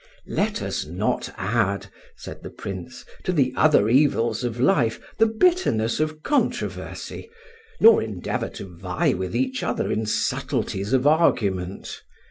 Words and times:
"Let 0.33 0.63
us 0.63 0.83
not 0.83 1.31
add," 1.37 1.91
said 2.15 2.41
the 2.41 2.49
Prince, 2.49 3.05
"to 3.23 3.31
the 3.31 3.53
other 3.55 3.87
evils 3.87 4.43
of 4.43 4.59
life 4.59 4.99
the 5.19 5.27
bitterness 5.27 5.99
of 5.99 6.23
controversy, 6.23 7.29
nor 7.79 8.01
endeavour 8.01 8.49
to 8.49 8.75
vie 8.75 9.13
with 9.13 9.35
each 9.35 9.61
other 9.61 9.91
in 9.91 10.07
subtilties 10.07 10.91
of 10.93 11.05
argument. 11.05 12.01